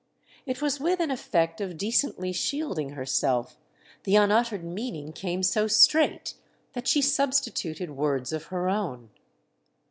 [0.47, 7.03] It was with an effect of decently shielding herself—the unuttered meaning came so straight—that she
[7.03, 9.11] substituted words of her own.